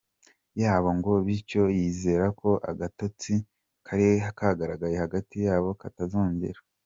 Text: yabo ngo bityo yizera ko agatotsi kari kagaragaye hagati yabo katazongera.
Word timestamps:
yabo 0.61 0.89
ngo 0.97 1.11
bityo 1.25 1.63
yizera 1.77 2.25
ko 2.39 2.49
agatotsi 2.71 3.33
kari 3.85 4.07
kagaragaye 4.39 4.95
hagati 5.03 5.35
yabo 5.47 5.69
katazongera. 5.81 6.61